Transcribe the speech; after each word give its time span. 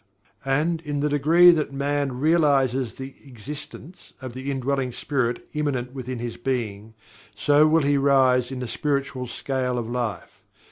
And, 0.47 0.81
in 0.81 1.01
the 1.01 1.09
degree 1.09 1.51
that 1.51 1.71
Man 1.71 2.19
realizes 2.19 2.95
the 2.95 3.13
existence 3.23 4.13
of 4.19 4.33
the 4.33 4.49
Indwelling 4.49 4.91
Spirit 4.93 5.47
immanent 5.53 5.93
within 5.93 6.17
his 6.17 6.37
being, 6.37 6.95
so 7.35 7.67
will 7.67 7.83
he 7.83 7.97
rise 7.99 8.51
in 8.51 8.61
the 8.61 8.67
spiritual 8.67 9.27
scale 9.27 9.77
of 9.77 9.87
life. 9.87 10.41